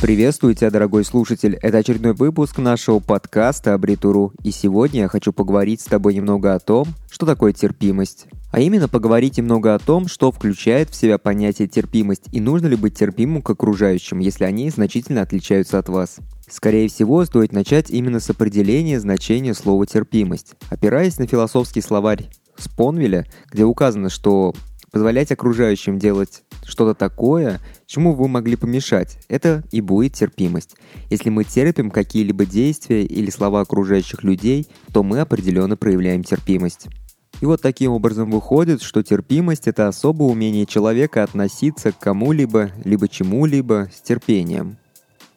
Приветствую 0.00 0.54
тебя, 0.54 0.70
дорогой 0.70 1.04
слушатель. 1.04 1.58
Это 1.60 1.76
очередной 1.76 2.14
выпуск 2.14 2.56
нашего 2.56 3.00
подкаста 3.00 3.74
Абритуру. 3.74 4.32
И 4.42 4.50
сегодня 4.50 5.00
я 5.00 5.08
хочу 5.08 5.30
поговорить 5.30 5.82
с 5.82 5.84
тобой 5.84 6.14
немного 6.14 6.54
о 6.54 6.58
том, 6.58 6.86
что 7.10 7.26
такое 7.26 7.52
терпимость. 7.52 8.24
А 8.50 8.60
именно 8.60 8.88
поговорить 8.88 9.36
немного 9.36 9.74
о 9.74 9.78
том, 9.78 10.08
что 10.08 10.32
включает 10.32 10.88
в 10.88 10.96
себя 10.96 11.18
понятие 11.18 11.68
терпимость 11.68 12.30
и 12.32 12.40
нужно 12.40 12.68
ли 12.68 12.76
быть 12.76 12.96
терпимым 12.96 13.42
к 13.42 13.50
окружающим, 13.50 14.20
если 14.20 14.44
они 14.44 14.70
значительно 14.70 15.20
отличаются 15.20 15.78
от 15.78 15.90
вас. 15.90 16.16
Скорее 16.48 16.88
всего, 16.88 17.22
стоит 17.26 17.52
начать 17.52 17.90
именно 17.90 18.20
с 18.20 18.30
определения 18.30 18.98
значения 19.00 19.52
слова 19.52 19.84
«терпимость». 19.86 20.54
Опираясь 20.70 21.18
на 21.18 21.26
философский 21.26 21.82
словарь 21.82 22.30
Спонвеля, 22.56 23.26
где 23.50 23.64
указано, 23.64 24.08
что 24.08 24.54
позволять 24.90 25.32
окружающим 25.32 25.98
делать 25.98 26.42
что-то 26.64 26.94
такое, 26.94 27.60
чему 27.86 28.14
вы 28.14 28.28
могли 28.28 28.56
помешать. 28.56 29.18
Это 29.28 29.62
и 29.70 29.80
будет 29.80 30.14
терпимость. 30.14 30.76
Если 31.10 31.30
мы 31.30 31.44
терпим 31.44 31.90
какие-либо 31.90 32.46
действия 32.46 33.04
или 33.04 33.30
слова 33.30 33.60
окружающих 33.60 34.22
людей, 34.22 34.66
то 34.92 35.02
мы 35.02 35.20
определенно 35.20 35.76
проявляем 35.76 36.22
терпимость. 36.24 36.88
И 37.40 37.46
вот 37.46 37.62
таким 37.62 37.92
образом 37.92 38.30
выходит, 38.30 38.82
что 38.82 39.02
терпимость– 39.02 39.62
это 39.66 39.88
особое 39.88 40.28
умение 40.28 40.66
человека 40.66 41.22
относиться 41.22 41.90
к 41.90 41.98
кому-либо, 41.98 42.70
либо 42.84 43.08
чему-либо 43.08 43.88
с 43.94 44.02
терпением. 44.02 44.76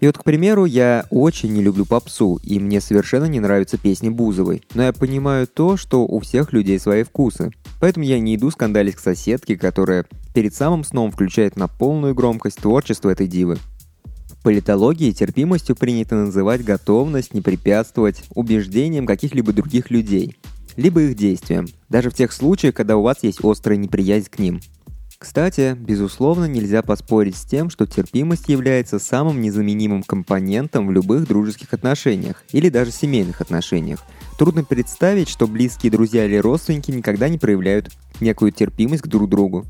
И 0.00 0.06
вот, 0.06 0.16
к 0.16 0.22
примеру, 0.22 0.64
я 0.64 1.06
очень 1.10 1.52
не 1.52 1.60
люблю 1.60 1.84
попсу, 1.84 2.38
и 2.44 2.60
мне 2.60 2.80
совершенно 2.80 3.24
не 3.24 3.40
нравятся 3.40 3.78
песни 3.78 4.10
Бузовой. 4.10 4.62
Но 4.74 4.84
я 4.84 4.92
понимаю 4.92 5.48
то, 5.48 5.76
что 5.76 6.06
у 6.06 6.20
всех 6.20 6.52
людей 6.52 6.78
свои 6.78 7.02
вкусы. 7.02 7.50
Поэтому 7.80 8.04
я 8.04 8.18
не 8.18 8.36
иду 8.36 8.50
скандалить 8.50 8.96
к 8.96 9.00
соседке, 9.00 9.56
которая 9.56 10.06
перед 10.34 10.54
самым 10.54 10.84
сном 10.84 11.10
включает 11.10 11.56
на 11.56 11.68
полную 11.68 12.14
громкость 12.14 12.58
творчество 12.58 13.10
этой 13.10 13.26
дивы. 13.26 13.58
В 14.04 14.42
политологии 14.42 15.12
терпимостью 15.12 15.76
принято 15.76 16.14
называть 16.14 16.64
готовность 16.64 17.34
не 17.34 17.40
препятствовать 17.40 18.24
убеждениям 18.34 19.06
каких-либо 19.06 19.52
других 19.52 19.90
людей, 19.90 20.36
либо 20.76 21.02
их 21.02 21.16
действиям, 21.16 21.66
даже 21.88 22.10
в 22.10 22.14
тех 22.14 22.32
случаях, 22.32 22.74
когда 22.74 22.96
у 22.96 23.02
вас 23.02 23.18
есть 23.22 23.44
острая 23.44 23.78
неприязнь 23.78 24.28
к 24.30 24.38
ним– 24.38 24.60
кстати, 25.18 25.76
безусловно, 25.76 26.44
нельзя 26.44 26.80
поспорить 26.82 27.36
с 27.36 27.44
тем, 27.44 27.70
что 27.70 27.86
терпимость 27.86 28.48
является 28.48 29.00
самым 29.00 29.40
незаменимым 29.40 30.04
компонентом 30.04 30.86
в 30.86 30.92
любых 30.92 31.26
дружеских 31.26 31.74
отношениях 31.74 32.44
или 32.52 32.68
даже 32.68 32.92
семейных 32.92 33.40
отношениях. 33.40 33.98
Трудно 34.38 34.62
представить, 34.62 35.28
что 35.28 35.48
близкие 35.48 35.90
друзья 35.90 36.24
или 36.24 36.36
родственники 36.36 36.92
никогда 36.92 37.28
не 37.28 37.36
проявляют 37.36 37.90
некую 38.20 38.52
терпимость 38.52 39.02
к 39.02 39.08
друг 39.08 39.28
другу. 39.28 39.66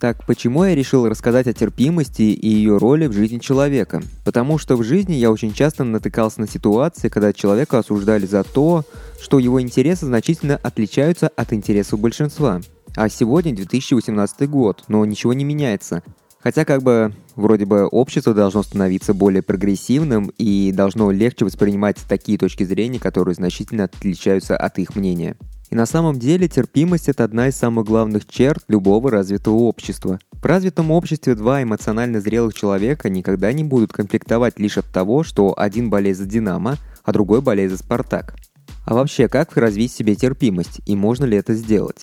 Так, 0.00 0.26
почему 0.26 0.64
я 0.64 0.74
решил 0.74 1.08
рассказать 1.08 1.46
о 1.46 1.52
терпимости 1.52 2.22
и 2.22 2.48
ее 2.48 2.76
роли 2.76 3.06
в 3.06 3.12
жизни 3.12 3.38
человека? 3.38 4.02
Потому 4.24 4.58
что 4.58 4.76
в 4.76 4.82
жизни 4.82 5.14
я 5.14 5.30
очень 5.30 5.54
часто 5.54 5.84
натыкался 5.84 6.40
на 6.40 6.48
ситуации, 6.48 7.08
когда 7.08 7.32
человека 7.32 7.78
осуждали 7.78 8.26
за 8.26 8.42
то, 8.42 8.84
что 9.22 9.38
его 9.38 9.62
интересы 9.62 10.06
значительно 10.06 10.56
отличаются 10.56 11.28
от 11.28 11.52
интересов 11.52 12.00
большинства– 12.00 12.60
а 12.96 13.08
сегодня 13.08 13.54
2018 13.54 14.48
год, 14.48 14.84
но 14.88 15.04
ничего 15.04 15.32
не 15.32 15.44
меняется. 15.44 16.02
Хотя 16.40 16.64
как 16.64 16.82
бы 16.82 17.12
вроде 17.34 17.66
бы 17.66 17.86
общество 17.86 18.32
должно 18.32 18.62
становиться 18.62 19.14
более 19.14 19.42
прогрессивным 19.42 20.32
и 20.38 20.72
должно 20.72 21.10
легче 21.10 21.44
воспринимать 21.44 21.96
такие 22.08 22.38
точки 22.38 22.64
зрения, 22.64 22.98
которые 22.98 23.34
значительно 23.34 23.84
отличаются 23.84 24.56
от 24.56 24.78
их 24.78 24.96
мнения. 24.96 25.36
И 25.70 25.74
на 25.74 25.86
самом 25.86 26.18
деле 26.18 26.48
терпимость– 26.48 27.08
это 27.10 27.24
одна 27.24 27.48
из 27.48 27.56
самых 27.56 27.86
главных 27.86 28.28
черт 28.28 28.62
любого 28.68 29.10
развитого 29.10 29.56
общества. 29.56 30.20
В 30.32 30.44
развитом 30.46 30.92
обществе 30.92 31.34
два 31.34 31.62
эмоционально 31.62 32.20
зрелых 32.20 32.54
человека 32.54 33.10
никогда 33.10 33.52
не 33.52 33.64
будут 33.64 33.92
конфликтовать 33.92 34.60
лишь 34.60 34.78
от 34.78 34.86
того, 34.86 35.24
что 35.24 35.58
один 35.58 35.90
болеет 35.90 36.18
за 36.18 36.26
«Динамо», 36.26 36.76
а 37.02 37.12
другой 37.12 37.42
болеет 37.42 37.72
за 37.72 37.78
«Спартак». 37.78 38.36
А 38.84 38.94
вообще, 38.94 39.26
как 39.28 39.56
развить 39.56 39.92
в 39.92 39.96
себе 39.96 40.14
терпимость, 40.14 40.80
и 40.86 40.94
можно 40.94 41.24
ли 41.24 41.36
это 41.36 41.54
сделать? 41.54 41.96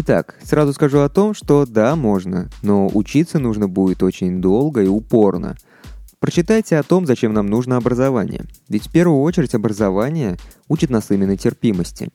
Итак, 0.00 0.36
сразу 0.44 0.72
скажу 0.72 1.00
о 1.00 1.08
том, 1.08 1.34
что 1.34 1.66
да, 1.66 1.96
можно, 1.96 2.48
но 2.62 2.88
учиться 2.94 3.40
нужно 3.40 3.66
будет 3.66 4.04
очень 4.04 4.40
долго 4.40 4.84
и 4.84 4.86
упорно. 4.86 5.56
Прочитайте 6.20 6.76
о 6.76 6.84
том, 6.84 7.04
зачем 7.04 7.32
нам 7.32 7.48
нужно 7.48 7.76
образование. 7.76 8.44
Ведь 8.68 8.86
в 8.86 8.92
первую 8.92 9.22
очередь 9.22 9.56
образование 9.56 10.36
учит 10.68 10.90
нас 10.90 11.10
именно 11.10 11.36
терпимости. 11.36 12.10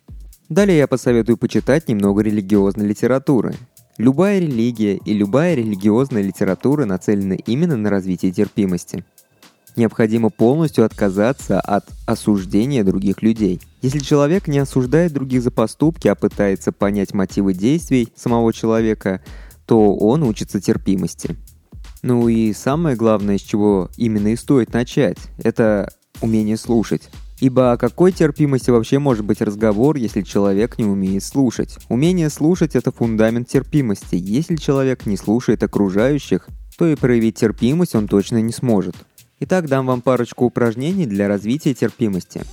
Далее 0.47 0.77
я 0.77 0.87
посоветую 0.87 1.35
почитать 1.35 1.89
немного 1.89 2.21
религиозной 2.21 2.87
литературы. 2.87 3.53
Любая 3.97 4.39
религия 4.39 4.95
и 4.95 5.13
любая 5.13 5.53
религиозная 5.53 6.21
литература 6.21 6.85
нацелены 6.85 7.37
именно 7.45 7.75
на 7.75 7.89
развитие 7.89 8.31
терпимости– 8.31 9.03
необходимо 9.75 10.29
полностью 10.29 10.85
отказаться 10.85 11.59
от 11.59 11.85
осуждения 12.05 12.83
других 12.83 13.21
людей. 13.21 13.61
Если 13.81 13.99
человек 13.99 14.47
не 14.47 14.59
осуждает 14.59 15.13
других 15.13 15.41
за 15.41 15.51
поступки, 15.51 16.07
а 16.07 16.15
пытается 16.15 16.71
понять 16.71 17.13
мотивы 17.13 17.53
действий 17.53 18.09
самого 18.15 18.53
человека, 18.53 19.21
то 19.65 19.95
он 19.95 20.23
учится 20.23 20.59
терпимости. 20.59 21.35
Ну 22.01 22.27
и 22.27 22.53
самое 22.53 22.95
главное, 22.95 23.37
с 23.37 23.41
чего 23.41 23.89
именно 23.97 24.29
и 24.29 24.35
стоит 24.35 24.73
начать, 24.73 25.17
это 25.37 25.91
умение 26.21 26.57
слушать. 26.57 27.09
Ибо 27.39 27.73
о 27.73 27.77
какой 27.77 28.11
терпимости 28.11 28.69
вообще 28.69 28.99
может 28.99 29.25
быть 29.25 29.41
разговор, 29.41 29.97
если 29.97 30.21
человек 30.21 30.77
не 30.77 30.85
умеет 30.85 31.23
слушать? 31.23 31.77
Умение 31.89 32.29
слушать– 32.29 32.73
это 32.75 32.91
фундамент 32.91 33.49
терпимости. 33.49 34.15
Если 34.15 34.55
человек 34.55 35.05
не 35.05 35.17
слушает 35.17 35.63
окружающих, 35.63 36.47
то 36.77 36.87
и 36.87 36.95
проявить 36.95 37.35
терпимость 37.35 37.95
он 37.95 38.07
точно 38.07 38.41
не 38.41 38.53
сможет. 38.53 38.95
Итак, 39.45 39.67
дам 39.67 39.85
вам 39.87 39.99
парочку 39.99 40.45
упражнений 40.45 41.05
для 41.05 41.27
развития 41.27 41.73
терпимости. 41.73 42.43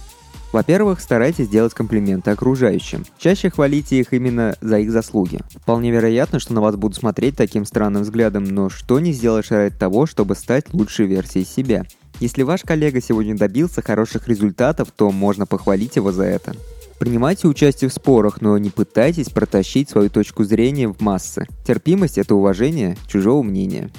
Во-первых, 0.53 1.01
старайтесь 1.01 1.49
делать 1.49 1.73
комплименты 1.73 2.33
окружающим. 2.33 3.05
Чаще 3.17 3.49
хвалите 3.49 4.01
их 4.01 4.13
именно 4.13 4.57
за 4.61 4.81
их 4.81 4.91
заслуги. 4.91 5.39
Вполне 5.63 5.93
вероятно, 5.93 6.41
что 6.41 6.53
на 6.53 6.61
вас 6.61 6.75
будут 6.75 6.99
смотреть 6.99 7.37
таким 7.37 7.65
странным 7.65 8.03
взглядом, 8.03 8.43
но 8.43 8.69
что 8.71 8.99
не 8.99 9.13
сделаешь 9.13 9.53
ради 9.53 9.73
того, 9.77 10.07
чтобы 10.07 10.35
стать 10.35 10.75
лучшей 10.75 11.07
версией 11.07 11.47
себя. 11.47 11.85
Если 12.19 12.43
ваш 12.43 12.63
коллега 12.63 13.01
сегодня 13.01 13.37
добился 13.37 13.83
хороших 13.83 14.27
результатов, 14.27 14.91
то 14.91 15.13
можно 15.13 15.47
похвалить 15.47 15.95
его 15.95 16.11
за 16.11 16.25
это. 16.25 16.57
Принимайте 16.99 17.47
участие 17.47 17.89
в 17.89 17.95
спорах, 17.95 18.41
но 18.41 18.59
не 18.59 18.71
пытайтесь 18.71 19.29
протащить 19.29 19.91
свою 19.91 20.11
точку 20.11 20.43
зрения 20.43 20.89
в 20.89 21.01
массы. 21.01 21.47
Терпимость– 21.65 22.19
это 22.19 22.35
уважение 22.35 22.97
чужого 23.07 23.45
мнения. 23.45 23.91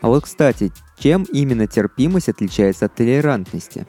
А 0.00 0.08
вот, 0.08 0.24
кстати, 0.24 0.72
чем 0.98 1.24
именно 1.24 1.66
терпимость 1.66 2.28
отличается 2.28 2.86
от 2.86 2.94
толерантности? 2.94 3.86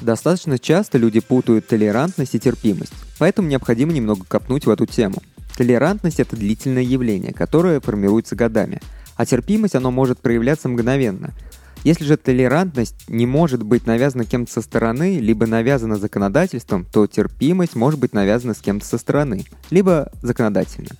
Достаточно 0.00 0.58
часто 0.58 0.98
люди 0.98 1.20
путают 1.20 1.66
толерантность 1.66 2.34
и 2.34 2.40
терпимость, 2.40 2.92
поэтому 3.18 3.48
необходимо 3.48 3.92
немного 3.92 4.24
копнуть 4.26 4.66
в 4.66 4.70
эту 4.70 4.86
тему. 4.86 5.16
Толерантность– 5.56 6.20
это 6.20 6.36
длительное 6.36 6.82
явление, 6.82 7.34
которое 7.34 7.80
формируется 7.80 8.34
годами, 8.34 8.80
а 9.16 9.26
терпимость 9.26 9.74
оно 9.74 9.90
может 9.90 10.20
проявляться 10.20 10.68
мгновенно– 10.68 11.30
если 11.84 12.04
же 12.04 12.16
толерантность 12.16 13.08
не 13.08 13.26
может 13.26 13.62
быть 13.62 13.86
навязана 13.86 14.24
кем-то 14.24 14.52
со 14.52 14.60
стороны, 14.60 15.18
либо 15.18 15.46
навязана 15.46 15.96
законодательством, 15.96 16.84
то 16.84 17.06
терпимость 17.06 17.74
может 17.74 17.98
быть 17.98 18.12
навязана 18.12 18.54
с 18.54 18.58
кем-то 18.58 18.86
со 18.86 18.98
стороны, 18.98 19.44
либо 19.70 20.10
законодательно. 20.22 20.90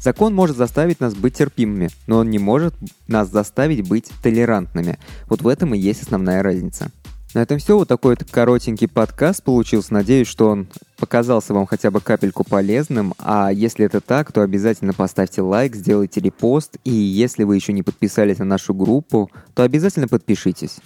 Закон 0.00 0.34
может 0.34 0.56
заставить 0.56 1.00
нас 1.00 1.14
быть 1.14 1.34
терпимыми, 1.34 1.88
но 2.06 2.18
он 2.18 2.30
не 2.30 2.38
может 2.38 2.74
нас 3.08 3.30
заставить 3.30 3.88
быть 3.88 4.10
толерантными. 4.22 4.98
Вот 5.28 5.42
в 5.42 5.48
этом 5.48 5.74
и 5.74 5.78
есть 5.78 6.02
основная 6.02 6.42
разница. 6.42 6.90
На 7.36 7.40
этом 7.40 7.58
все. 7.58 7.76
Вот 7.76 7.86
такой 7.86 8.16
вот 8.18 8.30
коротенький 8.30 8.88
подкаст 8.88 9.42
получился. 9.42 9.92
Надеюсь, 9.92 10.26
что 10.26 10.48
он 10.48 10.68
показался 10.96 11.52
вам 11.52 11.66
хотя 11.66 11.90
бы 11.90 12.00
капельку 12.00 12.44
полезным. 12.44 13.12
А 13.18 13.52
если 13.52 13.84
это 13.84 14.00
так, 14.00 14.32
то 14.32 14.40
обязательно 14.40 14.94
поставьте 14.94 15.42
лайк, 15.42 15.76
сделайте 15.76 16.22
репост. 16.22 16.78
И 16.84 16.90
если 16.90 17.44
вы 17.44 17.56
еще 17.56 17.74
не 17.74 17.82
подписались 17.82 18.38
на 18.38 18.46
нашу 18.46 18.72
группу, 18.72 19.30
то 19.52 19.64
обязательно 19.64 20.08
подпишитесь. 20.08 20.78